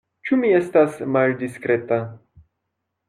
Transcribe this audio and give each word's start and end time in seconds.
Ĉu 0.27 0.37
mi 0.43 0.49
estas 0.59 0.97
maldiskreta? 1.17 2.01